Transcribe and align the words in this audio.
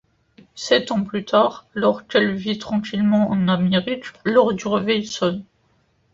Sept 0.55 0.89
ans 0.91 1.03
plus 1.03 1.25
tard, 1.25 1.67
alors 1.75 2.07
qu’elle 2.07 2.33
vit 2.33 2.57
tranquillement 2.57 3.29
en 3.29 3.47
Amérique, 3.47 4.05
l’heure 4.25 4.55
du 4.55 4.67
réveil 4.67 5.05
sonne. 5.05 5.43